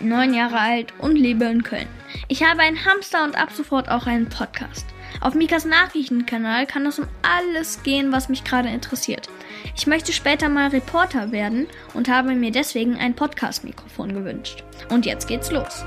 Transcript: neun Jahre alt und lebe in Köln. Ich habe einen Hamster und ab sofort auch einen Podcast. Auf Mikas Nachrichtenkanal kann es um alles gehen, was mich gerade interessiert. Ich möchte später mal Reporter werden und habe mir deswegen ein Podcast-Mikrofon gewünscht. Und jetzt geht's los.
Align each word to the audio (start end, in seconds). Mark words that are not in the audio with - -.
neun 0.00 0.34
Jahre 0.34 0.58
alt 0.58 0.92
und 0.98 1.16
lebe 1.16 1.44
in 1.46 1.62
Köln. 1.62 1.88
Ich 2.28 2.42
habe 2.42 2.60
einen 2.60 2.84
Hamster 2.84 3.24
und 3.24 3.36
ab 3.36 3.50
sofort 3.52 3.88
auch 3.88 4.06
einen 4.06 4.28
Podcast. 4.28 4.86
Auf 5.20 5.34
Mikas 5.34 5.64
Nachrichtenkanal 5.64 6.66
kann 6.66 6.84
es 6.86 6.98
um 6.98 7.06
alles 7.22 7.82
gehen, 7.82 8.12
was 8.12 8.28
mich 8.28 8.44
gerade 8.44 8.68
interessiert. 8.68 9.28
Ich 9.76 9.86
möchte 9.86 10.12
später 10.12 10.48
mal 10.48 10.68
Reporter 10.68 11.32
werden 11.32 11.66
und 11.94 12.08
habe 12.08 12.34
mir 12.34 12.50
deswegen 12.50 12.96
ein 12.96 13.14
Podcast-Mikrofon 13.14 14.12
gewünscht. 14.12 14.64
Und 14.90 15.06
jetzt 15.06 15.28
geht's 15.28 15.50
los. 15.50 15.84